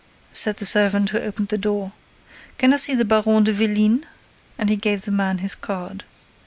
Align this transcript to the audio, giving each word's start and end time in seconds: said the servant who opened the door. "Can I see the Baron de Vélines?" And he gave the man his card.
said 0.31 0.57
the 0.57 0.65
servant 0.65 1.11
who 1.11 1.19
opened 1.19 1.49
the 1.49 1.59
door. 1.59 1.91
"Can 2.57 2.73
I 2.73 2.77
see 2.77 2.95
the 2.95 3.05
Baron 3.05 3.43
de 3.43 3.53
Vélines?" 3.53 4.05
And 4.57 4.67
he 4.67 4.75
gave 4.75 5.03
the 5.03 5.11
man 5.11 5.37
his 5.37 5.53
card. 5.53 6.05